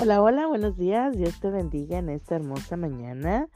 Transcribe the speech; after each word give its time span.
Hola, 0.00 0.22
hola, 0.22 0.46
buenos 0.46 0.76
días. 0.76 1.16
Dios 1.16 1.40
te 1.40 1.50
bendiga 1.50 1.98
en 1.98 2.08
esta 2.08 2.36
hermosa 2.36 2.76
mañana 2.76 3.48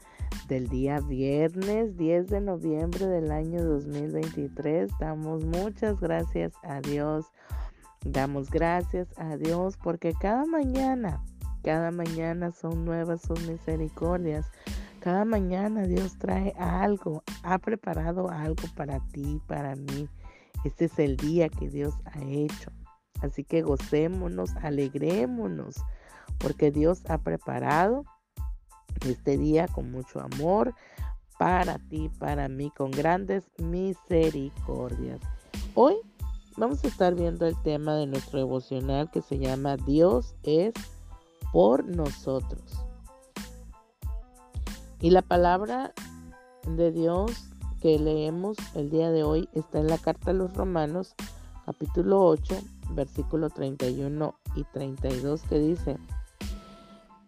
del 0.49 0.67
día 0.67 0.99
viernes 0.99 1.95
10 1.95 2.27
de 2.27 2.41
noviembre 2.41 3.07
del 3.07 3.31
año 3.31 3.63
2023. 3.63 4.91
Damos 4.99 5.45
muchas 5.45 6.01
gracias 6.01 6.51
a 6.63 6.81
Dios. 6.81 7.27
Damos 8.03 8.51
gracias 8.51 9.07
a 9.15 9.37
Dios 9.37 9.77
porque 9.81 10.11
cada 10.19 10.43
mañana, 10.45 11.23
cada 11.63 11.91
mañana 11.91 12.51
son 12.51 12.83
nuevas 12.83 13.21
sus 13.21 13.47
misericordias. 13.47 14.51
Cada 14.99 15.23
mañana 15.23 15.83
Dios 15.83 16.17
trae 16.17 16.53
algo, 16.59 17.23
ha 17.43 17.57
preparado 17.57 18.29
algo 18.29 18.63
para 18.75 18.99
ti, 19.13 19.41
para 19.47 19.77
mí. 19.77 20.09
Este 20.65 20.85
es 20.85 20.99
el 20.99 21.15
día 21.15 21.47
que 21.47 21.69
Dios 21.69 21.93
ha 22.03 22.21
hecho. 22.21 22.69
Así 23.21 23.45
que 23.45 23.61
gocémonos, 23.61 24.53
alegrémonos 24.57 25.77
porque 26.43 26.71
Dios 26.71 27.01
ha 27.07 27.17
preparado 27.19 28.03
este 29.07 29.37
día 29.37 29.67
con 29.67 29.89
mucho 29.89 30.19
amor 30.19 30.75
para 31.39 31.79
ti, 31.79 32.11
para 32.19 32.49
mí, 32.49 32.69
con 32.69 32.91
grandes 32.91 33.49
misericordias. 33.57 35.21
Hoy 35.73 35.95
vamos 36.57 36.83
a 36.83 36.87
estar 36.87 37.15
viendo 37.15 37.47
el 37.47 37.59
tema 37.63 37.95
de 37.95 38.07
nuestro 38.07 38.39
devocional 38.39 39.09
que 39.09 39.21
se 39.21 39.39
llama 39.39 39.77
Dios 39.77 40.35
es 40.43 40.73
por 41.53 41.85
nosotros. 41.85 42.61
Y 44.99 45.11
la 45.11 45.21
palabra 45.21 45.93
de 46.67 46.91
Dios 46.91 47.31
que 47.81 47.97
leemos 47.99 48.57
el 48.75 48.89
día 48.89 49.11
de 49.11 49.23
hoy 49.23 49.49
está 49.53 49.79
en 49.79 49.87
la 49.87 49.97
carta 49.97 50.31
a 50.31 50.33
los 50.33 50.53
Romanos, 50.53 51.15
capítulo 51.65 52.21
8, 52.25 52.59
versículo 52.91 53.49
31 53.49 54.35
y 54.55 54.63
32, 54.65 55.41
que 55.43 55.59
dice, 55.59 55.97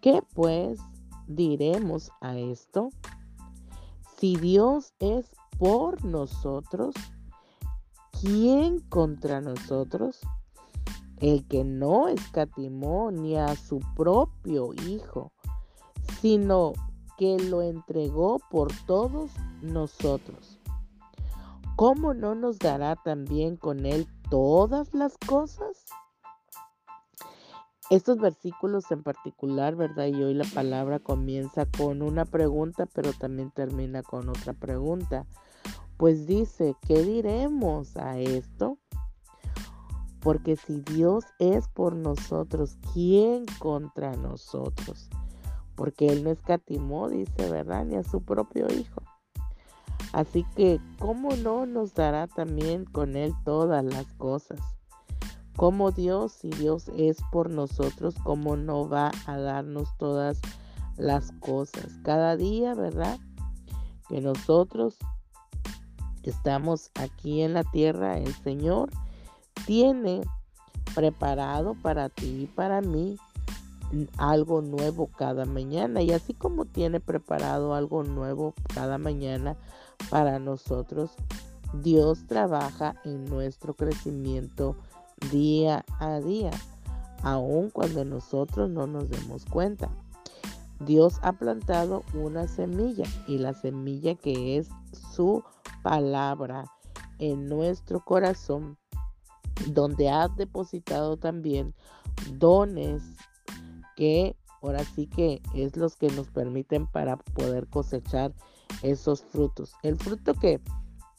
¿Qué 0.06 0.22
pues 0.36 0.78
diremos 1.26 2.12
a 2.22 2.38
esto? 2.38 2.90
Si 4.20 4.36
Dios 4.36 4.94
es 5.00 5.26
por 5.58 6.06
nosotros, 6.06 6.94
¿quién 8.22 8.82
contra 8.82 9.42
nosotros? 9.42 10.20
El 11.18 11.48
que 11.48 11.64
no 11.64 12.08
escatimó 12.08 13.10
ni 13.10 13.36
a 13.36 13.56
su 13.56 13.80
propio 13.96 14.76
Hijo, 14.76 15.32
sino 16.22 16.74
que 17.18 17.40
lo 17.40 17.64
entregó 17.64 18.38
por 18.52 18.72
todos 18.86 19.32
nosotros. 19.64 20.60
¿Cómo 21.76 22.14
no 22.14 22.36
nos 22.36 22.60
dará 22.60 22.96
también 22.96 23.58
con 23.58 23.88
Él 23.88 24.08
todas 24.30 24.94
las 24.94 25.18
cosas? 25.18 25.84
Estos 27.92 28.18
versículos 28.18 28.90
en 28.90 29.04
particular, 29.04 29.76
¿verdad? 29.76 30.08
Y 30.08 30.24
hoy 30.24 30.34
la 30.34 30.46
palabra 30.46 30.98
comienza 30.98 31.68
con 31.68 32.02
una 32.02 32.26
pregunta, 32.26 32.88
pero 32.88 33.14
también 33.14 33.52
termina 33.52 34.02
con 34.02 34.28
otra 34.28 34.54
pregunta. 34.54 35.28
Pues 35.98 36.26
dice, 36.26 36.76
¿qué 36.82 37.04
diremos 37.04 37.96
a 37.96 38.18
esto? 38.18 38.80
Porque 40.20 40.56
si 40.56 40.82
Dios 40.82 41.26
es 41.38 41.68
por 41.68 41.96
nosotros, 41.96 42.80
¿quién 42.92 43.46
contra 43.60 44.16
nosotros? 44.16 45.08
Porque 45.76 46.08
Él 46.08 46.24
no 46.24 46.32
escatimó, 46.32 47.10
dice, 47.10 47.50
¿verdad? 47.52 47.86
Ni 47.86 47.98
a 47.98 48.04
su 48.04 48.24
propio 48.24 48.66
Hijo. 48.74 49.04
Así 50.12 50.44
que, 50.56 50.80
¿cómo 50.98 51.36
no 51.36 51.68
nos 51.68 51.94
dará 51.94 52.26
también 52.26 52.86
con 52.86 53.16
Él 53.16 53.34
todas 53.44 53.86
las 53.86 54.12
cosas? 54.14 54.75
Como 55.56 55.92
Dios, 55.92 56.34
si 56.34 56.50
Dios 56.50 56.90
es 56.98 57.18
por 57.32 57.50
nosotros, 57.50 58.16
cómo 58.24 58.56
no 58.56 58.88
va 58.88 59.12
a 59.26 59.38
darnos 59.38 59.90
todas 59.98 60.42
las 60.98 61.32
cosas. 61.40 61.88
Cada 62.04 62.36
día, 62.36 62.74
¿verdad? 62.74 63.20
Que 64.10 64.22
nosotros 64.22 64.98
estamos 66.24 66.92
aquí 66.96 67.42
en 67.42 67.54
la 67.54 67.64
tierra, 67.64 68.18
el 68.18 68.34
Señor 68.34 68.90
tiene 69.66 70.22
preparado 70.94 71.76
para 71.82 72.10
ti 72.10 72.44
y 72.44 72.48
para 72.48 72.82
mí 72.82 73.18
algo 74.18 74.62
nuevo 74.62 75.08
cada 75.18 75.46
mañana. 75.46 76.02
Y 76.02 76.12
así 76.12 76.34
como 76.34 76.66
tiene 76.66 77.00
preparado 77.00 77.74
algo 77.74 78.04
nuevo 78.04 78.54
cada 78.74 78.98
mañana 78.98 79.56
para 80.10 80.40
nosotros, 80.40 81.12
Dios 81.82 82.26
trabaja 82.28 82.96
en 83.04 83.26
nuestro 83.26 83.74
crecimiento 83.74 84.76
día 85.32 85.86
a 86.00 86.20
día, 86.20 86.52
aun 87.24 87.70
cuando 87.70 88.06
nosotros 88.06 88.70
no 88.70 88.88
nos 88.88 89.10
demos 89.10 89.46
cuenta. 89.46 89.90
Dios 90.80 91.20
ha 91.22 91.34
plantado 91.34 92.04
una 92.14 92.48
semilla 92.48 93.06
y 93.28 93.38
la 93.38 93.54
semilla 93.54 94.16
que 94.16 94.58
es 94.58 94.70
su 94.92 95.44
palabra 95.84 96.66
en 97.20 97.48
nuestro 97.48 98.04
corazón, 98.04 98.78
donde 99.68 100.10
ha 100.10 100.28
depositado 100.28 101.18
también 101.18 101.74
dones 102.34 103.04
que 103.96 104.36
ahora 104.62 104.84
sí 104.84 105.08
que 105.08 105.42
es 105.54 105.78
los 105.78 105.96
que 105.96 106.10
nos 106.10 106.28
permiten 106.30 106.88
para 106.88 107.18
poder 107.18 107.68
cosechar 107.68 108.34
esos 108.82 109.24
frutos. 109.24 109.74
El 109.84 109.96
fruto 109.96 110.34
que 110.34 110.60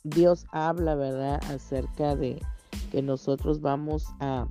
Dios 0.04 0.46
habla, 0.52 0.94
¿verdad? 0.94 1.40
Acerca 1.50 2.14
de, 2.14 2.42
que 2.90 3.02
nosotros 3.02 3.60
vamos 3.60 4.06
a, 4.20 4.46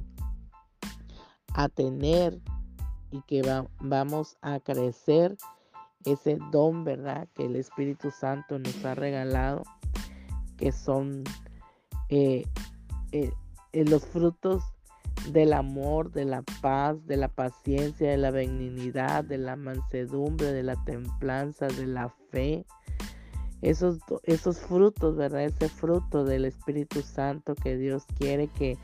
a 1.53 1.69
tener 1.69 2.40
y 3.12 3.22
que 3.22 3.41
vamos 3.79 4.38
a 4.41 4.59
crecer 4.59 5.38
ese 6.06 6.38
don, 6.51 6.84
¿verdad? 6.84 7.28
Que 7.34 7.45
el 7.45 7.56
Espíritu 7.56 8.12
Santo 8.12 8.59
nos 8.59 8.85
ha 8.85 8.95
regalado, 8.95 9.63
que 10.57 10.72
son 10.72 11.24
eh, 12.09 12.45
eh, 13.12 13.31
eh, 13.74 13.85
los 13.85 14.06
frutos 14.06 14.63
del 15.31 15.53
amor, 15.53 16.12
de 16.12 16.25
la 16.25 16.44
paz, 16.62 17.03
de 17.07 17.18
la 17.18 17.28
paciencia, 17.28 18.12
de 18.12 18.18
la 18.18 18.31
benignidad, 18.31 19.24
de 19.24 19.38
la 19.38 19.56
mansedumbre, 19.56 20.51
de 20.51 20.63
la 20.63 20.75
templanza, 20.85 21.68
de 21.68 21.88
la 21.88 22.09
fe, 22.29 22.66
esos, 23.66 23.98
esos 24.24 24.59
frutos, 24.59 25.16
¿verdad? 25.16 25.44
Ese 25.44 25.70
fruto 25.70 26.24
del 26.24 26.46
Espíritu 26.46 27.02
Santo 27.02 27.56
que 27.56 27.76
Dios 27.78 28.03
quiere 28.20 28.48
que 28.48 28.78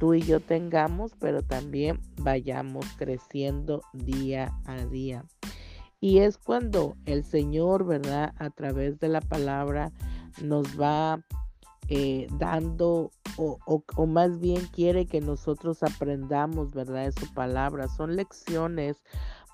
tú 0.00 0.14
y 0.14 0.22
yo 0.22 0.40
tengamos, 0.40 1.12
pero 1.20 1.42
también 1.42 2.00
vayamos 2.20 2.84
creciendo 2.98 3.82
día 3.92 4.52
a 4.64 4.84
día. 4.86 5.24
Y 6.00 6.18
es 6.18 6.36
cuando 6.36 6.96
el 7.06 7.22
Señor, 7.22 7.86
¿verdad? 7.86 8.34
A 8.38 8.50
través 8.50 8.98
de 8.98 9.08
la 9.08 9.20
palabra 9.20 9.92
nos 10.42 10.66
va 10.78 11.24
eh, 11.88 12.26
dando 12.38 13.12
o, 13.36 13.58
o, 13.66 14.06
más 14.06 14.40
bien 14.40 14.66
quiere 14.72 15.06
que 15.06 15.20
nosotros 15.20 15.84
aprendamos, 15.84 16.72
¿verdad? 16.74 17.04
De 17.04 17.12
su 17.12 17.32
palabra. 17.34 17.86
Son 17.86 18.16
lecciones 18.16 18.96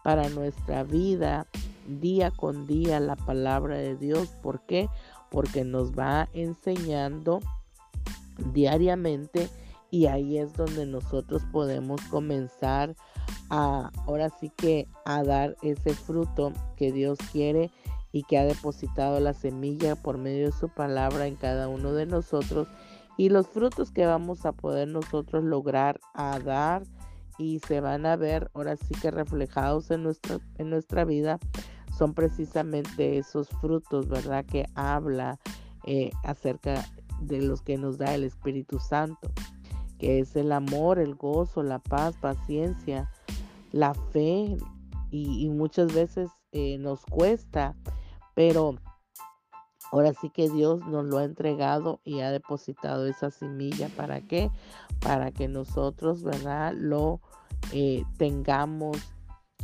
para 0.02 0.30
nuestra 0.30 0.84
vida 0.84 1.46
día 1.98 2.30
con 2.30 2.66
día 2.66 3.00
la 3.00 3.16
palabra 3.16 3.76
de 3.76 3.96
Dios. 3.96 4.28
¿Por 4.42 4.60
qué? 4.66 4.88
Porque 5.30 5.64
nos 5.64 5.92
va 5.92 6.28
enseñando 6.32 7.40
diariamente 8.52 9.48
y 9.90 10.06
ahí 10.06 10.38
es 10.38 10.54
donde 10.54 10.86
nosotros 10.86 11.42
podemos 11.50 12.00
comenzar 12.02 12.94
a, 13.48 13.90
ahora 14.06 14.30
sí 14.30 14.50
que 14.56 14.86
a 15.04 15.22
dar 15.24 15.56
ese 15.62 15.94
fruto 15.94 16.52
que 16.76 16.92
Dios 16.92 17.18
quiere 17.32 17.70
y 18.12 18.22
que 18.22 18.38
ha 18.38 18.44
depositado 18.44 19.20
la 19.20 19.34
semilla 19.34 19.96
por 19.96 20.18
medio 20.18 20.46
de 20.46 20.52
su 20.52 20.68
palabra 20.68 21.26
en 21.26 21.36
cada 21.36 21.68
uno 21.68 21.92
de 21.92 22.06
nosotros 22.06 22.68
y 23.16 23.28
los 23.28 23.48
frutos 23.48 23.90
que 23.90 24.06
vamos 24.06 24.46
a 24.46 24.52
poder 24.52 24.88
nosotros 24.88 25.44
lograr 25.44 26.00
a 26.14 26.38
dar 26.38 26.84
y 27.38 27.60
se 27.60 27.80
van 27.80 28.06
a 28.06 28.16
ver 28.16 28.50
ahora 28.54 28.76
sí 28.76 28.94
que 29.00 29.10
reflejados 29.10 29.90
en 29.90 30.02
nuestra, 30.02 30.38
en 30.58 30.70
nuestra 30.70 31.04
vida 31.04 31.38
son 32.00 32.14
precisamente 32.14 33.18
esos 33.18 33.50
frutos, 33.60 34.08
¿verdad? 34.08 34.46
Que 34.46 34.64
habla 34.74 35.38
eh, 35.84 36.10
acerca 36.24 36.82
de 37.20 37.42
los 37.42 37.60
que 37.60 37.76
nos 37.76 37.98
da 37.98 38.14
el 38.14 38.24
Espíritu 38.24 38.78
Santo, 38.78 39.30
que 39.98 40.20
es 40.20 40.34
el 40.34 40.50
amor, 40.52 40.98
el 40.98 41.14
gozo, 41.14 41.62
la 41.62 41.78
paz, 41.78 42.16
paciencia, 42.16 43.10
la 43.70 43.92
fe, 43.92 44.56
y, 45.10 45.50
muchas 45.50 45.92
veces 45.92 46.30
eh, 46.52 46.78
nos 46.78 47.04
cuesta, 47.04 47.76
pero 48.34 48.76
ahora 49.92 50.14
sí 50.14 50.30
que 50.30 50.48
Dios 50.48 50.80
nos 50.86 51.04
lo 51.04 51.18
ha 51.18 51.24
entregado 51.24 52.00
y 52.02 52.20
ha 52.20 52.30
depositado 52.30 53.06
esa 53.06 53.30
semilla. 53.30 53.90
¿Para 53.94 54.22
qué? 54.22 54.50
Para 55.00 55.32
que 55.32 55.48
nosotros, 55.48 56.22
¿verdad? 56.22 56.72
Lo 56.74 57.20
eh, 57.72 58.04
tengamos 58.16 58.96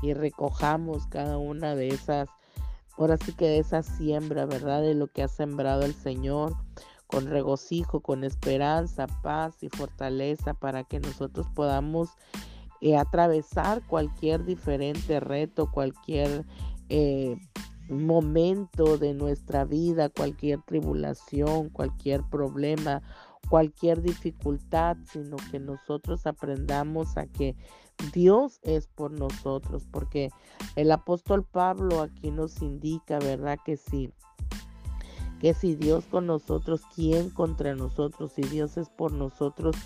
y 0.02 0.14
recojamos 0.14 1.06
cada 1.06 1.38
una 1.38 1.75
de 1.75 1.88
esas, 1.88 2.28
ahora 2.98 3.16
sí 3.16 3.32
que 3.32 3.46
de 3.46 3.58
esa 3.58 3.82
siembra, 3.82 4.46
¿verdad? 4.46 4.82
De 4.82 4.94
lo 4.94 5.08
que 5.08 5.22
ha 5.22 5.28
sembrado 5.28 5.82
el 5.82 5.94
Señor 5.94 6.54
con 7.06 7.26
regocijo, 7.26 8.00
con 8.00 8.25
esperanza, 8.25 9.06
paz 9.22 9.62
y 9.62 9.69
fortaleza 9.69 10.54
para 10.54 10.84
que 10.84 10.98
nosotros 11.00 11.46
podamos 11.54 12.10
eh, 12.81 12.96
atravesar 12.96 13.82
cualquier 13.87 14.44
diferente 14.44 15.20
reto, 15.20 15.70
cualquier 15.70 16.44
eh, 16.88 17.37
momento 17.88 18.99
de 18.99 19.14
nuestra 19.14 19.64
vida, 19.64 20.08
cualquier 20.08 20.60
tribulación, 20.62 21.69
cualquier 21.70 22.22
problema, 22.25 23.02
cualquier 23.49 24.02
dificultad, 24.02 24.96
sino 25.10 25.37
que 25.50 25.60
nosotros 25.60 26.26
aprendamos 26.26 27.16
a 27.16 27.26
que 27.26 27.54
Dios 28.12 28.60
es 28.62 28.87
por 28.87 29.10
nosotros, 29.10 29.87
porque 29.90 30.31
el 30.75 30.93
apóstol 30.93 31.44
Pablo 31.44 32.02
aquí 32.02 32.31
nos 32.31 32.62
indica, 32.62 33.19
¿verdad? 33.19 33.58
Que 33.64 33.76
si, 33.76 34.12
que 35.40 35.54
si 35.54 35.75
Dios 35.75 36.04
con 36.06 36.26
nosotros, 36.26 36.82
¿quién 36.94 37.31
contra 37.31 37.75
nosotros? 37.75 38.32
Si 38.32 38.43
Dios 38.43 38.76
es 38.76 38.88
por 38.88 39.12
nosotros, 39.12 39.76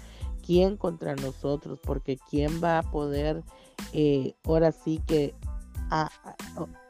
¿quién 0.44 0.76
contra 0.76 1.14
nosotros? 1.16 1.78
Porque 1.82 2.18
¿quién 2.30 2.62
va 2.62 2.78
a 2.78 2.82
poder, 2.82 3.42
eh, 3.92 4.34
ahora 4.44 4.72
sí 4.72 5.00
que, 5.06 5.34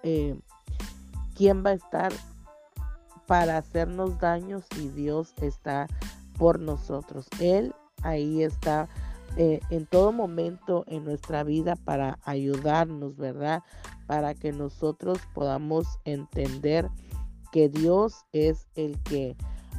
eh, 0.02 0.38
¿quién 1.34 1.64
va 1.64 1.70
a 1.70 1.74
estar 1.74 2.12
para 3.26 3.58
hacernos 3.58 4.18
daño 4.18 4.60
si 4.74 4.88
Dios 4.88 5.34
está 5.40 5.86
por 6.38 6.60
nosotros? 6.60 7.26
Él 7.40 7.74
ahí 8.02 8.42
está 8.42 8.88
eh, 9.36 9.60
en 9.70 9.86
todo 9.86 10.12
momento 10.12 10.84
en 10.88 11.04
nuestra 11.04 11.44
vida 11.44 11.76
para 11.76 12.18
ayudarnos, 12.24 13.16
¿verdad? 13.16 13.62
Para 14.06 14.34
que 14.34 14.52
nosotros 14.52 15.18
podamos 15.34 15.86
entender 16.04 16.90
que 17.52 17.68
Dios 17.68 18.24
es 18.32 18.66
el 18.74 19.00
que 19.02 19.36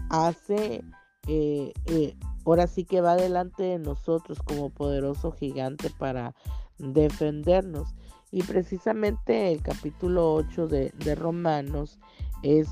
hace, 0.10 0.84
eh, 1.28 1.74
eh, 1.86 2.16
ahora 2.46 2.66
sí 2.68 2.86
que 2.86 3.02
va 3.02 3.16
delante 3.16 3.64
de 3.64 3.80
nosotros 3.80 4.40
como 4.42 4.70
poderoso 4.70 5.32
gigante 5.32 5.90
para 5.90 6.34
defendernos. 6.78 7.94
Y 8.32 8.44
precisamente 8.44 9.52
el 9.52 9.62
capítulo 9.62 10.34
8 10.34 10.68
de, 10.68 10.94
de 10.98 11.16
Romanos 11.16 12.00
es, 12.42 12.70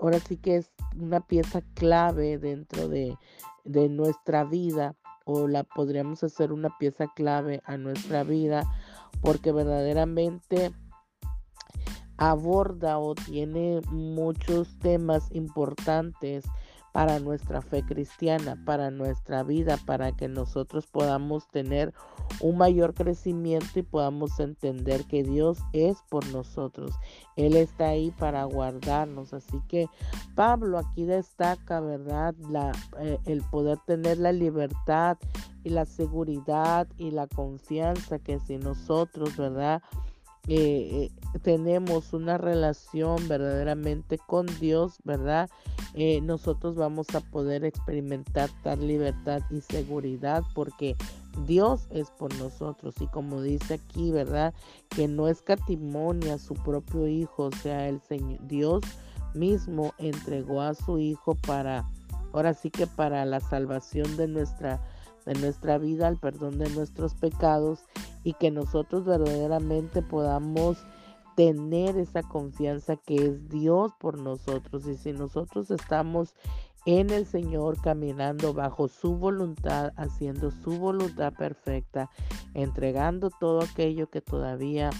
ahora 0.00 0.18
sí 0.18 0.36
que 0.36 0.56
es 0.56 0.72
una 0.96 1.20
pieza 1.20 1.62
clave 1.74 2.38
dentro 2.38 2.88
de, 2.88 3.16
de 3.64 3.88
nuestra 3.88 4.42
vida 4.42 4.96
o 5.24 5.48
la 5.48 5.64
podríamos 5.64 6.22
hacer 6.24 6.52
una 6.52 6.76
pieza 6.78 7.06
clave 7.14 7.62
a 7.64 7.76
nuestra 7.76 8.24
vida 8.24 8.64
porque 9.20 9.52
verdaderamente 9.52 10.72
aborda 12.16 12.98
o 12.98 13.14
tiene 13.14 13.80
muchos 13.90 14.78
temas 14.78 15.28
importantes 15.32 16.44
para 16.92 17.18
nuestra 17.18 17.62
fe 17.62 17.82
cristiana, 17.82 18.62
para 18.64 18.90
nuestra 18.90 19.42
vida, 19.42 19.78
para 19.86 20.12
que 20.12 20.28
nosotros 20.28 20.86
podamos 20.86 21.48
tener 21.48 21.92
un 22.40 22.58
mayor 22.58 22.94
crecimiento 22.94 23.78
y 23.78 23.82
podamos 23.82 24.38
entender 24.38 25.04
que 25.04 25.22
Dios 25.22 25.58
es 25.72 25.98
por 26.10 26.26
nosotros. 26.28 26.92
Él 27.36 27.56
está 27.56 27.88
ahí 27.88 28.10
para 28.18 28.44
guardarnos. 28.44 29.32
Así 29.32 29.60
que 29.68 29.88
Pablo 30.34 30.78
aquí 30.78 31.04
destaca, 31.04 31.80
¿verdad? 31.80 32.34
La, 32.50 32.72
eh, 33.00 33.18
el 33.24 33.42
poder 33.42 33.78
tener 33.86 34.18
la 34.18 34.32
libertad 34.32 35.16
y 35.64 35.70
la 35.70 35.86
seguridad 35.86 36.86
y 36.98 37.10
la 37.10 37.26
confianza 37.26 38.18
que 38.18 38.38
si 38.40 38.58
nosotros, 38.58 39.36
¿verdad? 39.36 39.82
Eh, 40.48 41.08
eh, 41.34 41.38
tenemos 41.42 42.12
una 42.12 42.36
relación 42.36 43.28
verdaderamente 43.28 44.18
con 44.18 44.46
Dios, 44.58 44.96
¿verdad? 45.04 45.48
Eh, 45.94 46.20
nosotros 46.20 46.74
vamos 46.74 47.06
a 47.14 47.20
poder 47.20 47.64
experimentar 47.64 48.50
tal 48.64 48.86
libertad 48.86 49.42
y 49.50 49.60
seguridad 49.60 50.42
porque 50.52 50.96
Dios 51.46 51.86
es 51.90 52.10
por 52.10 52.34
nosotros 52.38 52.96
y 53.00 53.06
como 53.06 53.40
dice 53.40 53.74
aquí, 53.74 54.10
¿verdad? 54.10 54.52
Que 54.88 55.06
no 55.06 55.28
escatimonia 55.28 56.34
a 56.34 56.38
su 56.38 56.54
propio 56.54 57.06
Hijo, 57.06 57.44
o 57.44 57.52
sea, 57.52 57.88
el 57.88 58.00
Señor, 58.00 58.40
Dios 58.48 58.80
mismo 59.34 59.94
entregó 59.98 60.60
a 60.60 60.74
su 60.74 60.98
Hijo 60.98 61.36
para, 61.46 61.88
ahora 62.32 62.52
sí 62.52 62.70
que 62.70 62.88
para 62.88 63.24
la 63.24 63.38
salvación 63.38 64.16
de 64.16 64.26
nuestra 64.26 64.80
de 65.24 65.34
nuestra 65.34 65.78
vida, 65.78 66.08
al 66.08 66.18
perdón 66.18 66.58
de 66.58 66.68
nuestros 66.70 67.14
pecados 67.14 67.84
y 68.24 68.34
que 68.34 68.50
nosotros 68.50 69.04
verdaderamente 69.04 70.02
podamos 70.02 70.84
tener 71.36 71.96
esa 71.96 72.22
confianza 72.22 72.96
que 72.96 73.16
es 73.16 73.48
Dios 73.48 73.92
por 73.98 74.18
nosotros 74.18 74.86
y 74.86 74.96
si 74.96 75.12
nosotros 75.12 75.70
estamos 75.70 76.34
en 76.84 77.10
el 77.10 77.26
Señor 77.26 77.80
caminando 77.80 78.52
bajo 78.52 78.88
su 78.88 79.16
voluntad, 79.16 79.92
haciendo 79.96 80.50
su 80.50 80.78
voluntad 80.78 81.32
perfecta, 81.32 82.10
entregando 82.54 83.30
todo 83.30 83.62
aquello 83.62 84.10
que 84.10 84.20
todavía 84.20 84.90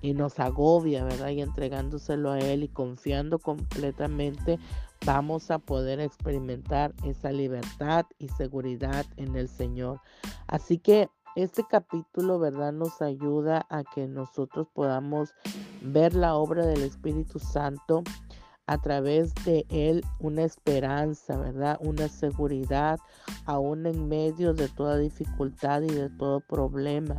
y 0.00 0.14
nos 0.14 0.40
agobia, 0.40 1.04
¿verdad? 1.04 1.28
Y 1.28 1.42
entregándoselo 1.42 2.30
a 2.30 2.38
Él 2.38 2.62
y 2.62 2.68
confiando 2.68 3.38
completamente, 3.38 4.58
vamos 5.04 5.50
a 5.50 5.58
poder 5.58 6.00
experimentar 6.00 6.94
esa 7.04 7.32
libertad 7.32 8.06
y 8.18 8.28
seguridad 8.28 9.04
en 9.16 9.36
el 9.36 9.48
Señor. 9.48 10.00
Así 10.46 10.78
que 10.78 11.10
este 11.40 11.64
capítulo, 11.64 12.38
¿verdad? 12.38 12.72
Nos 12.72 13.00
ayuda 13.02 13.66
a 13.68 13.82
que 13.84 14.06
nosotros 14.06 14.68
podamos 14.72 15.34
ver 15.82 16.14
la 16.14 16.34
obra 16.34 16.66
del 16.66 16.82
Espíritu 16.82 17.38
Santo 17.38 18.02
a 18.66 18.78
través 18.78 19.34
de 19.44 19.66
él 19.68 20.04
una 20.20 20.42
esperanza, 20.42 21.36
¿verdad? 21.36 21.78
Una 21.80 22.08
seguridad 22.08 23.00
aún 23.44 23.86
en 23.86 24.08
medio 24.08 24.54
de 24.54 24.68
toda 24.68 24.96
dificultad 24.96 25.82
y 25.82 25.88
de 25.88 26.08
todo 26.10 26.40
problema. 26.40 27.16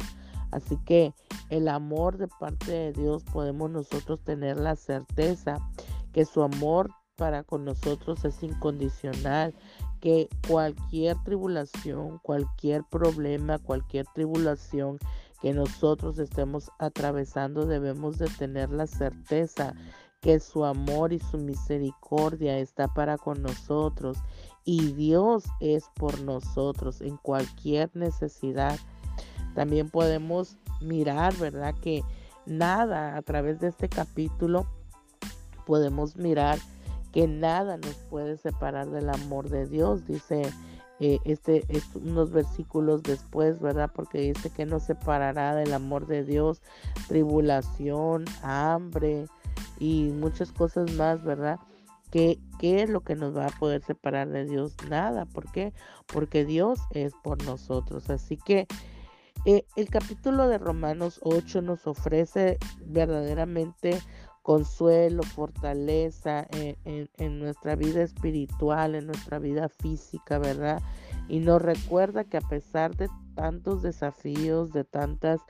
Así 0.52 0.78
que 0.86 1.14
el 1.50 1.68
amor 1.68 2.18
de 2.18 2.28
parte 2.28 2.72
de 2.72 2.94
Dios 2.94 3.24
podemos 3.24 3.70
nosotros 3.70 4.22
tener 4.24 4.58
la 4.58 4.76
certeza 4.76 5.58
que 6.14 6.26
su 6.26 6.42
amor 6.42 6.92
para 7.16 7.44
con 7.44 7.66
nosotros 7.66 8.24
es 8.26 8.42
incondicional, 8.42 9.54
que 10.02 10.28
cualquier 10.48 11.16
tribulación, 11.24 12.20
cualquier 12.24 12.84
problema, 12.84 13.60
cualquier 13.60 14.06
tribulación 14.14 14.98
que 15.42 15.54
nosotros 15.54 16.20
estemos 16.20 16.70
atravesando, 16.80 17.66
debemos 17.66 18.18
de 18.18 18.28
tener 18.28 18.72
la 18.72 18.88
certeza 18.88 19.74
que 20.22 20.40
su 20.40 20.66
amor 20.66 21.14
y 21.14 21.20
su 21.20 21.38
misericordia 21.38 22.60
está 22.60 22.88
para 22.88 23.18
con 23.18 23.42
nosotros 23.42 24.18
y 24.66 24.92
Dios 24.94 25.46
es 25.60 25.86
por 25.96 26.20
nosotros 26.22 27.02
en 27.02 27.18
cualquier 27.18 27.90
necesidad. 27.96 28.78
También 29.56 29.90
podemos 29.90 30.58
mirar, 30.80 31.36
¿verdad? 31.38 31.76
Que 31.82 32.04
nada 32.46 33.18
a 33.18 33.22
través 33.22 33.60
de 33.60 33.68
este 33.70 33.90
capítulo 33.90 34.68
podemos 35.66 36.16
mirar 36.16 36.60
que 37.12 37.28
nada 37.28 37.78
nos 37.78 37.96
puede 38.10 38.38
separar 38.38 38.90
del 38.90 39.10
amor 39.10 39.50
de 39.50 39.68
Dios, 39.68 40.06
dice 40.06 40.44
eh, 41.00 41.20
este, 41.26 41.66
unos 41.96 42.32
versículos 42.32 43.02
después, 43.04 43.60
¿verdad? 43.60 43.92
Porque 43.94 44.20
dice 44.20 44.52
que 44.52 44.66
nos 44.66 44.84
separará 44.84 45.56
del 45.56 45.74
amor 45.74 46.06
de 46.06 46.24
Dios, 46.24 46.62
tribulación, 47.08 48.26
hambre 48.44 49.26
y 49.80 50.12
muchas 50.14 50.52
cosas 50.52 50.94
más, 50.94 51.24
¿verdad? 51.24 51.60
¿Qué, 52.12 52.40
¿Qué 52.60 52.84
es 52.84 52.90
lo 52.90 53.02
que 53.02 53.16
nos 53.16 53.36
va 53.36 53.48
a 53.48 53.60
poder 53.60 53.82
separar 53.82 54.30
de 54.30 54.46
Dios? 54.46 54.76
Nada, 54.90 55.26
¿por 55.26 55.52
qué? 55.52 55.74
Porque 56.06 56.46
Dios 56.46 56.80
es 56.92 57.14
por 57.24 57.44
nosotros. 57.46 58.10
Así 58.10 58.38
que 58.38 58.68
eh, 59.46 59.66
el 59.76 59.90
capítulo 59.90 60.48
de 60.48 60.60
Romanos 60.60 61.20
8 61.24 61.64
nos 61.64 61.88
ofrece 61.88 62.60
verdaderamente 62.86 64.00
consuelo, 64.42 65.24
fortaleza 65.24 66.48
en, 66.52 67.40
nuestra 67.40 67.76
vida 67.76 68.02
espiritual, 68.02 68.96
en 68.96 69.08
nuestra 69.08 69.40
vida 69.40 69.70
física, 69.70 70.40
¿verdad? 70.40 70.82
Y 71.28 71.40
nos 71.40 71.62
recuerda 71.62 72.24
que 72.24 72.38
a 72.38 72.42
pesar 72.42 72.96
de 72.96 73.10
tantos 73.36 73.82
desafíos, 73.82 74.72
de 74.72 74.84
tantos 74.84 75.42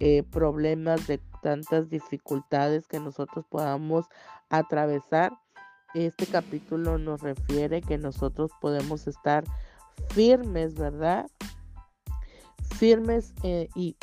eh, 0.00 0.22
problemas, 0.24 1.06
de 1.06 1.18
tantas 1.42 1.88
dificultades 1.88 2.86
que 2.88 2.98
nosotros 3.00 3.44
podamos 3.48 4.06
atravesar, 4.50 5.32
este 5.94 6.26
capítulo 6.26 6.98
nos 6.98 7.20
refiere 7.20 7.80
que 7.82 7.98
nosotros 7.98 8.50
podemos 8.60 9.06
estar 9.06 9.44
firmes, 10.08 10.74
¿verdad? 10.74 11.30
Firmes 12.78 13.34
eh, 13.42 13.68
y 13.74 13.96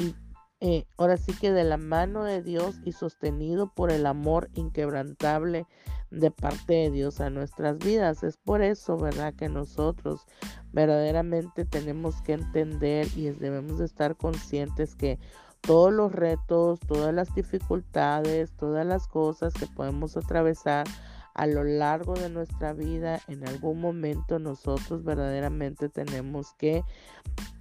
eh, 0.62 0.86
ahora 0.98 1.18
sí 1.18 1.34
que 1.34 1.52
de 1.52 1.64
la 1.64 1.78
mano 1.78 2.24
de 2.24 2.42
Dios 2.42 2.76
y 2.84 2.92
sostenido 2.92 3.74
por 3.74 3.92
el 3.92 4.06
amor 4.06 4.50
inquebrantable 4.54 5.66
de 6.12 6.32
parte 6.32 6.74
de 6.74 6.92
Dios 6.92 7.22
a 7.22 7.30
nuestras 7.30 7.78
vidas. 7.78 8.24
Es 8.24 8.38
por 8.38 8.62
eso, 8.62 8.98
¿verdad? 8.98 9.34
Que 9.34 9.48
nosotros 9.48 10.26
verdaderamente 10.72 11.66
tenemos 11.66 12.22
que 12.22 12.34
entender 12.34 13.08
y 13.16 13.30
debemos 13.30 13.80
de 13.80 13.86
estar 13.86 14.18
conscientes 14.18 14.96
que 14.96 15.20
todos 15.62 15.94
los 15.94 16.12
retos, 16.12 16.80
todas 16.82 17.14
las 17.14 17.34
dificultades, 17.36 18.52
todas 18.58 18.86
las 18.86 19.08
cosas 19.08 19.54
que 19.54 19.68
podemos 19.68 20.18
atravesar 20.18 20.88
a 21.34 21.48
lo 21.48 21.64
largo 21.64 22.14
de 22.14 22.30
nuestra 22.30 22.74
vida, 22.74 23.20
en 23.28 23.48
algún 23.48 23.80
momento 23.80 24.40
nosotros 24.40 25.04
verdaderamente 25.04 25.90
tenemos 25.90 26.54
que 26.58 26.84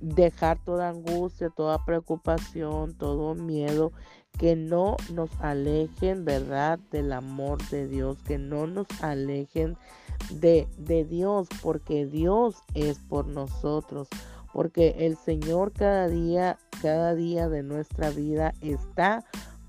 dejar 0.01 0.63
toda 0.65 0.91
angustia, 0.91 1.51
toda 1.51 1.85
preocupación, 1.85 2.95
todo 2.95 3.35
miedo 3.35 3.93
que 4.39 4.55
no 4.55 4.97
nos 5.13 5.31
alejen, 5.41 6.25
¿verdad?, 6.25 6.79
del 6.91 7.13
amor 7.13 7.59
de 7.71 7.89
Dios, 7.89 8.23
que 8.23 8.39
no 8.39 8.67
nos 8.67 8.87
alejen 9.03 9.77
de, 10.31 10.69
de 10.79 11.05
Dios, 11.05 11.49
porque 11.63 12.07
Dios 12.07 12.57
es 12.75 12.99
por 13.01 13.27
nosotros, 13.27 14.09
porque 14.53 14.95
el 15.01 15.17
Señor 15.17 15.73
cada 15.73 16.09
día, 16.09 16.59
cada 16.81 17.15
día 17.15 17.49
de 17.49 17.63
nuestra 17.63 18.11
vida 18.11 18.55
está 18.61 19.25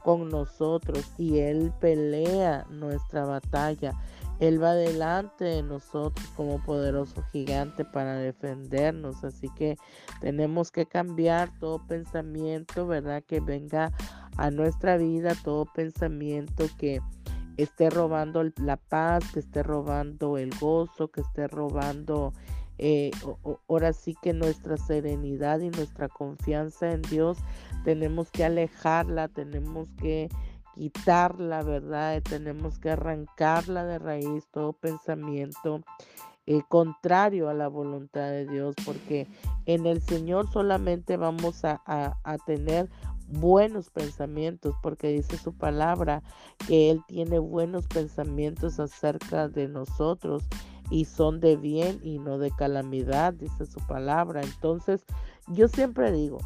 con 0.10 0.30
nosotros 0.30 1.06
y 1.20 1.38
Él 1.38 1.72
pelea 1.80 2.66
nuestra 2.72 3.26
batalla. 3.26 3.94
Él 4.40 4.60
va 4.60 4.74
delante 4.74 5.46
de 5.46 5.62
nosotros 5.62 6.28
como 6.36 6.64
poderoso 6.64 7.22
gigante 7.32 7.86
para 7.86 8.16
defendernos. 8.16 9.24
Así 9.24 9.50
que 9.56 9.78
tenemos 10.20 10.72
que 10.72 10.88
cambiar 10.88 11.52
todo 11.60 11.86
pensamiento, 11.86 12.88
¿verdad? 12.88 13.22
Que 13.22 13.40
venga 13.40 13.92
a 14.36 14.50
nuestra 14.50 14.98
vida, 14.98 15.36
todo 15.44 15.66
pensamiento 15.66 16.66
que 16.80 17.02
esté 17.58 17.92
robando 17.92 18.44
la 18.64 18.78
paz, 18.78 19.24
que 19.32 19.42
esté 19.42 19.62
robando 19.62 20.40
el 20.40 20.50
gozo, 20.60 21.12
que 21.12 21.22
esté 21.22 21.48
robando 21.48 22.34
eh, 22.80 23.12
ahora 23.68 23.92
sí 23.92 24.16
que 24.22 24.32
nuestra 24.34 24.78
serenidad 24.78 25.60
y 25.60 25.70
nuestra 25.70 26.08
confianza 26.08 26.92
en 26.92 27.02
Dios 27.02 27.38
tenemos 27.84 28.32
que 28.32 28.46
alejarla, 28.46 29.28
tenemos 29.28 29.90
que 30.02 30.30
quitarla, 30.76 31.62
¿verdad? 31.62 32.22
Tenemos 32.24 32.80
que 32.80 32.92
arrancarla 32.92 33.84
de 33.84 34.00
raíz, 34.00 34.48
todo 34.52 34.72
pensamiento 34.72 35.82
eh, 36.46 36.62
contrario 36.70 37.50
a 37.50 37.54
la 37.54 37.68
voluntad 37.68 38.32
de 38.32 38.48
Dios, 38.48 38.76
porque 38.86 39.28
en 39.66 39.86
el 39.86 40.02
Señor 40.02 40.50
solamente 40.50 41.18
vamos 41.18 41.66
a, 41.66 41.82
a 41.86 42.38
tener 42.46 42.90
buenos 43.28 43.90
pensamientos, 43.90 44.74
porque 44.82 45.10
dice 45.10 45.38
su 45.38 45.54
palabra 45.54 46.24
que 46.66 46.92
Él 46.92 47.02
tiene 47.08 47.40
buenos 47.40 47.88
pensamientos 47.88 48.80
acerca 48.80 49.50
de 49.50 49.68
nosotros 49.68 50.44
y 50.90 51.06
son 51.06 51.40
de 51.40 51.56
bien 51.56 52.00
y 52.04 52.20
no 52.20 52.38
de 52.38 52.52
calamidad, 52.52 53.34
dice 53.34 53.66
su 53.66 53.80
palabra. 53.88 54.42
Entonces, 54.42 55.06
yo 55.48 55.68
siempre 55.68 56.12
digo 56.12 56.40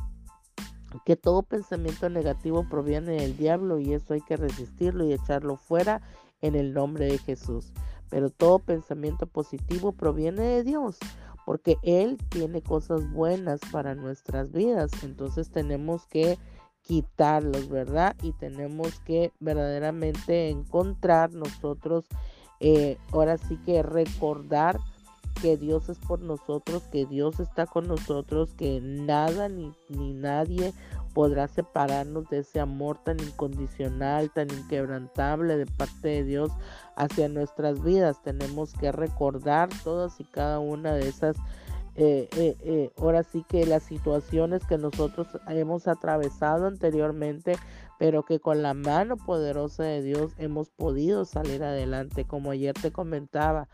que 1.05 1.15
todo 1.15 1.43
pensamiento 1.43 2.09
negativo 2.09 2.67
proviene 2.69 3.13
del 3.13 3.37
diablo 3.37 3.79
y 3.79 3.93
eso 3.93 4.13
hay 4.13 4.21
que 4.21 4.37
resistirlo 4.37 5.05
y 5.05 5.13
echarlo 5.13 5.55
fuera 5.55 6.01
en 6.41 6.55
el 6.55 6.73
nombre 6.73 7.05
de 7.05 7.17
Jesús. 7.17 7.73
Pero 8.09 8.29
todo 8.29 8.59
pensamiento 8.59 9.25
positivo 9.25 9.91
proviene 9.91 10.43
de 10.43 10.63
Dios, 10.63 10.97
porque 11.45 11.77
Él 11.81 12.17
tiene 12.29 12.61
cosas 12.61 13.09
buenas 13.11 13.59
para 13.71 13.95
nuestras 13.95 14.51
vidas. 14.51 14.91
Entonces 15.03 15.49
tenemos 15.49 16.05
que 16.05 16.37
quitarlos, 16.83 17.69
¿verdad? 17.69 18.15
Y 18.21 18.33
tenemos 18.33 18.99
que 18.99 19.31
verdaderamente 19.39 20.49
encontrar 20.49 21.31
nosotros 21.31 22.05
eh, 22.63 22.97
ahora 23.11 23.37
sí 23.37 23.57
que 23.65 23.83
recordar 23.83 24.79
que 25.41 25.57
Dios 25.57 25.89
es 25.89 25.99
por 25.99 26.21
nosotros, 26.21 26.83
que 26.91 27.05
Dios 27.05 27.41
está 27.41 27.65
con 27.65 27.89
nosotros, 27.89 28.53
que 28.53 28.79
nada 28.81 29.49
ni, 29.49 29.73
ni 29.89 30.13
nadie 30.13 30.73
podrá 31.13 31.49
separarnos 31.49 32.29
de 32.29 32.39
ese 32.39 32.61
amor 32.61 32.97
tan 33.03 33.19
incondicional, 33.19 34.31
tan 34.31 34.49
inquebrantable 34.49 35.57
de 35.57 35.65
parte 35.65 36.07
de 36.07 36.23
Dios 36.23 36.51
hacia 36.95 37.27
nuestras 37.27 37.83
vidas. 37.83 38.23
Tenemos 38.23 38.73
que 38.73 38.93
recordar 38.93 39.67
todas 39.83 40.19
y 40.21 40.23
cada 40.23 40.59
una 40.59 40.93
de 40.93 41.09
esas 41.09 41.35
eh, 41.95 42.27
eh, 42.37 42.57
eh, 42.61 42.91
ahora 42.97 43.23
sí 43.23 43.45
que 43.47 43.67
las 43.67 43.83
situaciones 43.83 44.65
que 44.65 44.79
nosotros 44.79 45.27
hemos 45.49 45.87
atravesado 45.87 46.65
anteriormente, 46.65 47.55
pero 47.99 48.23
que 48.23 48.39
con 48.39 48.63
la 48.63 48.73
mano 48.73 49.15
poderosa 49.15 49.83
de 49.83 50.01
Dios 50.01 50.33
hemos 50.39 50.69
podido 50.71 51.23
salir 51.25 51.63
adelante, 51.63 52.25
como 52.25 52.49
ayer 52.49 52.73
te 52.73 52.91
comentaba, 52.91 53.67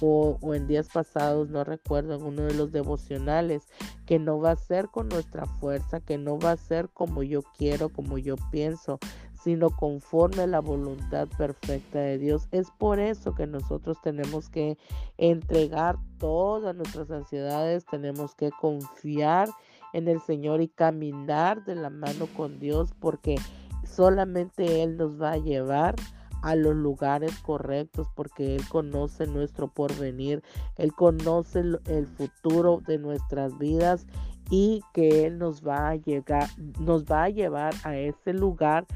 o, 0.00 0.38
o 0.40 0.54
en 0.54 0.66
días 0.66 0.88
pasados, 0.92 1.50
no 1.50 1.64
recuerdo, 1.64 2.14
en 2.14 2.22
uno 2.22 2.42
de 2.42 2.54
los 2.54 2.72
devocionales, 2.72 3.68
que 4.06 4.18
no 4.18 4.40
va 4.40 4.52
a 4.52 4.56
ser 4.56 4.88
con 4.88 5.08
nuestra 5.08 5.44
fuerza, 5.44 6.00
que 6.00 6.16
no 6.16 6.38
va 6.38 6.52
a 6.52 6.56
ser 6.56 6.88
como 6.88 7.22
yo 7.22 7.42
quiero, 7.58 7.90
como 7.90 8.16
yo 8.16 8.36
pienso, 8.50 8.98
sino 9.46 9.70
conforme 9.70 10.42
a 10.42 10.46
la 10.48 10.58
voluntad 10.58 11.28
perfecta 11.38 12.00
de 12.00 12.18
Dios. 12.18 12.48
Es 12.50 12.72
por 12.72 12.98
eso 12.98 13.32
que 13.32 13.46
nosotros 13.46 13.96
tenemos 14.02 14.48
que 14.48 14.76
entregar 15.18 15.96
todas 16.18 16.74
nuestras 16.74 17.12
ansiedades, 17.12 17.86
tenemos 17.86 18.34
que 18.34 18.50
confiar 18.60 19.48
en 19.92 20.08
el 20.08 20.20
Señor 20.20 20.62
y 20.62 20.66
caminar 20.66 21.64
de 21.64 21.76
la 21.76 21.90
mano 21.90 22.26
con 22.36 22.58
Dios, 22.58 22.92
porque 22.98 23.36
solamente 23.84 24.82
Él 24.82 24.96
nos 24.96 25.22
va 25.22 25.34
a 25.34 25.38
llevar 25.38 25.94
a 26.42 26.56
los 26.56 26.74
lugares 26.74 27.38
correctos 27.38 28.08
porque 28.16 28.56
Él 28.56 28.68
conoce 28.68 29.28
nuestro 29.28 29.68
porvenir, 29.68 30.42
Él 30.74 30.92
conoce 30.92 31.60
el 31.60 32.06
futuro 32.08 32.82
de 32.84 32.98
nuestras 32.98 33.56
vidas 33.58 34.08
y 34.50 34.82
que 34.92 35.26
Él 35.26 35.38
nos 35.38 35.66
va 35.66 35.90
a 35.90 35.96
llegar, 35.96 36.48
nos 36.78 37.04
va 37.04 37.24
a 37.24 37.28
llevar 37.30 37.74
a 37.84 37.96
ese 37.96 38.32
lugar 38.32 38.86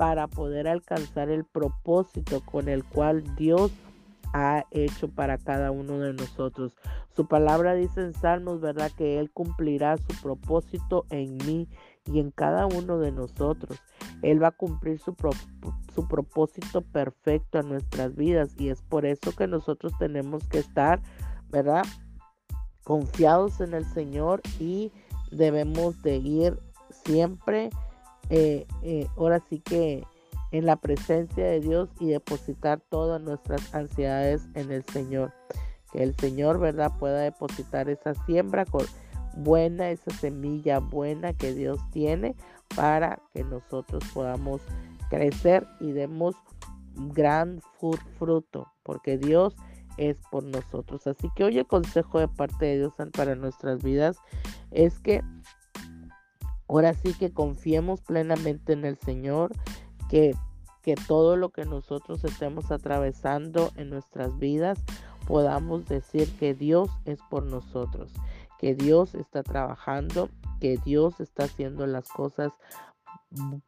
para 0.00 0.28
poder 0.28 0.66
alcanzar 0.66 1.28
el 1.28 1.44
propósito 1.44 2.40
con 2.40 2.70
el 2.70 2.84
cual 2.84 3.22
Dios 3.36 3.70
ha 4.32 4.64
hecho 4.70 5.08
para 5.08 5.36
cada 5.36 5.72
uno 5.72 5.98
de 5.98 6.14
nosotros. 6.14 6.74
Su 7.14 7.26
palabra 7.26 7.74
dice 7.74 8.00
en 8.00 8.14
Salmos, 8.14 8.62
¿verdad? 8.62 8.90
Que 8.96 9.18
Él 9.18 9.30
cumplirá 9.30 9.98
su 9.98 10.18
propósito 10.22 11.04
en 11.10 11.36
mí 11.46 11.68
y 12.06 12.18
en 12.18 12.30
cada 12.30 12.64
uno 12.64 12.96
de 12.96 13.12
nosotros. 13.12 13.78
Él 14.22 14.42
va 14.42 14.48
a 14.48 14.52
cumplir 14.52 14.98
su, 15.00 15.14
su 15.94 16.08
propósito 16.08 16.80
perfecto 16.80 17.58
en 17.58 17.68
nuestras 17.68 18.16
vidas 18.16 18.54
y 18.56 18.70
es 18.70 18.80
por 18.80 19.04
eso 19.04 19.36
que 19.36 19.48
nosotros 19.48 19.92
tenemos 19.98 20.48
que 20.48 20.60
estar, 20.60 21.02
¿verdad? 21.50 21.84
Confiados 22.84 23.60
en 23.60 23.74
el 23.74 23.84
Señor 23.84 24.40
y 24.58 24.92
debemos 25.30 26.00
de 26.00 26.16
ir 26.16 26.58
siempre 26.88 27.68
eh, 28.30 28.66
eh, 28.82 29.06
ahora 29.16 29.42
sí 29.48 29.60
que 29.60 30.04
en 30.52 30.66
la 30.66 30.76
presencia 30.76 31.44
de 31.44 31.60
Dios 31.60 31.88
y 32.00 32.08
depositar 32.08 32.80
todas 32.88 33.20
nuestras 33.20 33.74
ansiedades 33.74 34.48
en 34.54 34.72
el 34.72 34.84
Señor. 34.84 35.32
Que 35.92 36.02
el 36.02 36.16
Señor, 36.16 36.58
¿verdad?, 36.58 36.92
pueda 36.98 37.20
depositar 37.20 37.88
esa 37.88 38.14
siembra 38.26 38.64
buena, 39.36 39.90
esa 39.90 40.10
semilla 40.12 40.78
buena 40.78 41.32
que 41.32 41.54
Dios 41.54 41.78
tiene 41.92 42.34
para 42.74 43.20
que 43.32 43.44
nosotros 43.44 44.02
podamos 44.12 44.60
crecer 45.08 45.66
y 45.80 45.92
demos 45.92 46.36
gran 46.94 47.60
fruto, 48.18 48.72
porque 48.82 49.18
Dios 49.18 49.56
es 49.96 50.16
por 50.30 50.44
nosotros. 50.44 51.06
Así 51.06 51.28
que 51.34 51.44
hoy 51.44 51.58
el 51.58 51.66
consejo 51.66 52.20
de 52.20 52.28
parte 52.28 52.66
de 52.66 52.78
Dios 52.78 52.94
para 53.12 53.34
nuestras 53.34 53.82
vidas 53.82 54.18
es 54.70 54.98
que 54.98 55.22
Ahora 56.70 56.94
sí 56.94 57.14
que 57.14 57.32
confiemos 57.32 58.00
plenamente 58.00 58.74
en 58.74 58.84
el 58.84 58.96
Señor, 58.96 59.50
que, 60.08 60.36
que 60.82 60.94
todo 60.94 61.34
lo 61.36 61.48
que 61.48 61.64
nosotros 61.64 62.22
estemos 62.22 62.70
atravesando 62.70 63.72
en 63.74 63.90
nuestras 63.90 64.38
vidas 64.38 64.78
podamos 65.26 65.86
decir 65.86 66.30
que 66.38 66.54
Dios 66.54 66.88
es 67.06 67.18
por 67.28 67.42
nosotros, 67.42 68.12
que 68.60 68.76
Dios 68.76 69.16
está 69.16 69.42
trabajando, 69.42 70.28
que 70.60 70.76
Dios 70.76 71.18
está 71.18 71.44
haciendo 71.44 71.88
las 71.88 72.08
cosas 72.08 72.52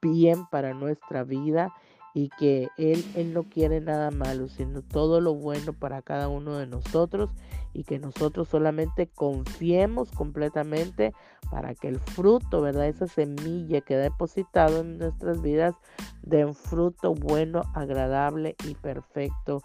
bien 0.00 0.46
para 0.46 0.72
nuestra 0.72 1.24
vida 1.24 1.74
y 2.14 2.28
que 2.38 2.68
Él, 2.76 3.04
Él 3.14 3.32
no 3.32 3.44
quiere 3.44 3.80
nada 3.80 4.10
malo, 4.10 4.48
sino 4.48 4.82
todo 4.82 5.20
lo 5.20 5.34
bueno 5.34 5.72
para 5.72 6.02
cada 6.02 6.28
uno 6.28 6.56
de 6.58 6.66
nosotros 6.66 7.30
y 7.74 7.84
que 7.84 7.98
nosotros 7.98 8.48
solamente 8.48 9.06
confiemos 9.06 10.10
completamente 10.10 11.14
para 11.50 11.74
que 11.74 11.88
el 11.88 11.98
fruto, 11.98 12.60
¿verdad? 12.60 12.88
Esa 12.88 13.06
semilla 13.06 13.80
que 13.80 13.94
ha 13.94 13.98
depositado 13.98 14.80
en 14.80 14.98
nuestras 14.98 15.40
vidas 15.40 15.74
den 16.22 16.54
fruto 16.54 17.14
bueno, 17.14 17.62
agradable 17.74 18.56
y 18.66 18.74
perfecto, 18.74 19.62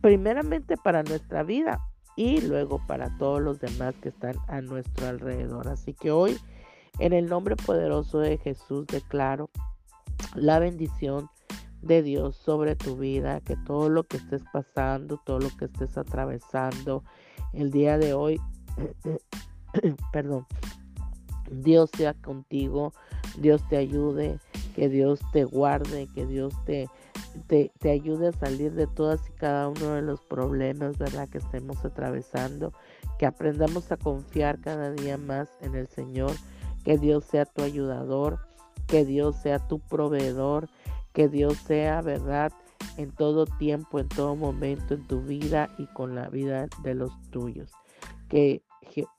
primeramente 0.00 0.76
para 0.76 1.02
nuestra 1.02 1.42
vida 1.42 1.80
y 2.16 2.40
luego 2.40 2.80
para 2.86 3.16
todos 3.18 3.40
los 3.40 3.60
demás 3.60 3.94
que 4.00 4.08
están 4.08 4.36
a 4.48 4.60
nuestro 4.60 5.06
alrededor. 5.06 5.68
Así 5.68 5.94
que 5.94 6.10
hoy, 6.10 6.38
en 6.98 7.12
el 7.12 7.26
nombre 7.26 7.56
poderoso 7.56 8.18
de 8.18 8.38
Jesús, 8.38 8.86
declaro 8.86 9.50
la 10.34 10.58
bendición 10.58 11.28
de 11.88 12.02
Dios 12.02 12.36
sobre 12.36 12.76
tu 12.76 12.96
vida, 12.96 13.40
que 13.40 13.56
todo 13.56 13.88
lo 13.88 14.04
que 14.04 14.18
estés 14.18 14.42
pasando, 14.52 15.18
todo 15.24 15.40
lo 15.40 15.48
que 15.56 15.64
estés 15.64 15.96
atravesando 15.96 17.02
el 17.54 17.70
día 17.70 17.96
de 17.98 18.12
hoy, 18.12 18.40
perdón, 20.12 20.46
Dios 21.50 21.90
sea 21.96 22.12
contigo, 22.12 22.92
Dios 23.38 23.66
te 23.68 23.78
ayude, 23.78 24.38
que 24.76 24.90
Dios 24.90 25.20
te 25.32 25.44
guarde, 25.44 26.08
que 26.14 26.26
Dios 26.26 26.52
te, 26.66 26.88
te, 27.46 27.72
te, 27.78 27.90
ayude 27.90 28.28
a 28.28 28.32
salir 28.32 28.72
de 28.74 28.86
todas 28.86 29.26
y 29.26 29.32
cada 29.32 29.68
uno 29.68 29.94
de 29.94 30.02
los 30.02 30.20
problemas, 30.20 30.98
¿verdad? 30.98 31.28
Que 31.28 31.38
estemos 31.38 31.82
atravesando, 31.84 32.72
que 33.18 33.24
aprendamos 33.24 33.90
a 33.90 33.96
confiar 33.96 34.60
cada 34.60 34.92
día 34.92 35.16
más 35.16 35.48
en 35.62 35.74
el 35.74 35.88
Señor, 35.88 36.32
que 36.84 36.98
Dios 36.98 37.24
sea 37.24 37.46
tu 37.46 37.62
ayudador, 37.62 38.38
que 38.86 39.04
Dios 39.04 39.36
sea 39.36 39.58
tu 39.58 39.78
proveedor, 39.78 40.68
que 41.18 41.26
Dios 41.26 41.56
sea, 41.56 42.00
¿verdad? 42.00 42.52
En 42.96 43.10
todo 43.10 43.44
tiempo, 43.44 43.98
en 43.98 44.08
todo 44.08 44.36
momento, 44.36 44.94
en 44.94 45.04
tu 45.08 45.20
vida 45.20 45.68
y 45.76 45.86
con 45.86 46.14
la 46.14 46.28
vida 46.28 46.68
de 46.84 46.94
los 46.94 47.10
tuyos. 47.32 47.72
Que, 48.28 48.62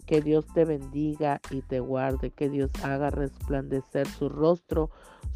que 0.06 0.22
Dios 0.22 0.46
te 0.54 0.64
bendiga 0.64 1.42
y 1.52 1.62
te 1.62 1.82
guarde, 1.82 2.32
que 2.32 2.48
Dios 2.48 2.72
haga 2.84 3.10
resplandecer 3.10 4.08
su 4.08 4.30
rostro 4.30 4.90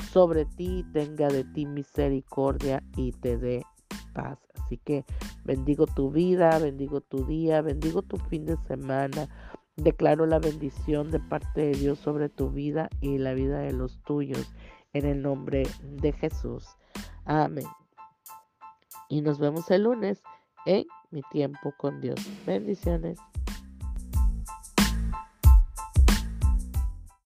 sobre 0.10 0.46
ti, 0.46 0.86
tenga 0.94 1.28
de 1.28 1.44
ti 1.44 1.66
misericordia 1.66 2.82
y 2.96 3.12
te 3.12 3.36
dé 3.38 3.66
paz. 4.14 4.40
Así 4.64 4.78
que 4.78 5.04
bendigo 5.44 5.86
tu 5.86 6.12
vida, 6.12 6.60
bendigo 6.60 7.02
tu 7.02 7.26
día, 7.26 7.62
bendigo 7.62 8.04
tu 8.04 8.16
fin 8.16 8.46
de 8.46 8.56
semana. 8.70 9.28
Declaro 9.76 10.26
la 10.28 10.40
bendición 10.40 11.12
de 11.12 11.20
parte 11.20 11.60
de 11.60 11.72
Dios 11.72 12.00
sobre 12.00 12.30
tu 12.30 12.52
vida 12.52 12.90
y 13.02 13.18
la 13.18 13.34
vida 13.34 13.60
de 13.60 13.74
los 13.74 14.02
tuyos 14.04 14.54
en 14.94 15.06
el 15.06 15.22
nombre 15.22 15.68
de 15.82 16.14
Jesús. 16.14 16.66
Amén. 17.26 17.68
Y 19.10 19.22
nos 19.22 19.40
vemos 19.40 19.70
el 19.72 19.84
lunes 19.84 20.22
en 20.66 20.86
mi 21.12 21.22
tiempo 21.32 21.74
con 21.78 22.02
Dios. 22.02 22.20
Bendiciones. 22.46 23.20